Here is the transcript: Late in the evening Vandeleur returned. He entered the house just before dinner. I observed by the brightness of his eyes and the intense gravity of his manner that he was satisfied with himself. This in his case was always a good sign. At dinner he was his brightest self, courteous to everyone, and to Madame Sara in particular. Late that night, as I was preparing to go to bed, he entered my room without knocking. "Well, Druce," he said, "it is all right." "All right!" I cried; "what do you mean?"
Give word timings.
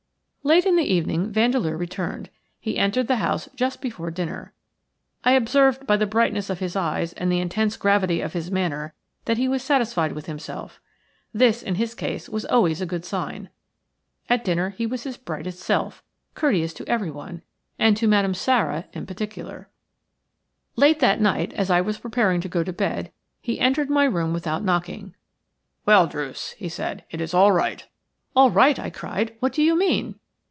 Late 0.43 0.65
in 0.65 0.75
the 0.75 0.83
evening 0.91 1.31
Vandeleur 1.31 1.77
returned. 1.77 2.31
He 2.59 2.79
entered 2.79 3.07
the 3.07 3.17
house 3.17 3.47
just 3.53 3.79
before 3.79 4.09
dinner. 4.09 4.53
I 5.23 5.33
observed 5.33 5.85
by 5.85 5.97
the 5.97 6.07
brightness 6.07 6.49
of 6.49 6.57
his 6.57 6.75
eyes 6.75 7.13
and 7.13 7.31
the 7.31 7.39
intense 7.39 7.77
gravity 7.77 8.21
of 8.21 8.33
his 8.33 8.49
manner 8.49 8.95
that 9.25 9.37
he 9.37 9.47
was 9.47 9.61
satisfied 9.61 10.13
with 10.13 10.25
himself. 10.25 10.81
This 11.31 11.61
in 11.61 11.75
his 11.75 11.93
case 11.93 12.27
was 12.27 12.43
always 12.45 12.81
a 12.81 12.87
good 12.87 13.05
sign. 13.05 13.49
At 14.29 14.43
dinner 14.43 14.71
he 14.71 14.87
was 14.87 15.03
his 15.03 15.15
brightest 15.15 15.59
self, 15.59 16.01
courteous 16.33 16.73
to 16.73 16.89
everyone, 16.89 17.43
and 17.77 17.95
to 17.97 18.07
Madame 18.07 18.33
Sara 18.33 18.85
in 18.93 19.05
particular. 19.05 19.69
Late 20.75 20.99
that 21.01 21.21
night, 21.21 21.53
as 21.53 21.69
I 21.69 21.81
was 21.81 21.99
preparing 21.99 22.41
to 22.41 22.49
go 22.49 22.63
to 22.63 22.73
bed, 22.73 23.11
he 23.41 23.59
entered 23.59 23.91
my 23.91 24.05
room 24.05 24.33
without 24.33 24.63
knocking. 24.63 25.13
"Well, 25.85 26.07
Druce," 26.07 26.55
he 26.57 26.67
said, 26.67 27.03
"it 27.11 27.21
is 27.21 27.35
all 27.35 27.51
right." 27.51 27.85
"All 28.35 28.49
right!" 28.49 28.79
I 28.79 28.89
cried; 28.89 29.35
"what 29.39 29.53
do 29.53 29.61
you 29.61 29.77
mean?" 29.77 30.15